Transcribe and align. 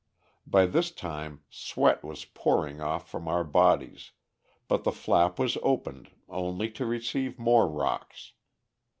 By 0.47 0.65
this 0.65 0.89
time 0.89 1.43
sweat 1.47 2.03
was 2.03 2.25
pouring 2.25 2.81
off 2.81 3.07
from 3.07 3.27
our 3.27 3.43
bodies, 3.43 4.13
but 4.67 4.83
the 4.83 4.91
flap 4.91 5.37
was 5.37 5.59
opened 5.61 6.09
only 6.27 6.71
to 6.71 6.87
receive 6.87 7.37
more 7.37 7.67
rocks. 7.69 8.33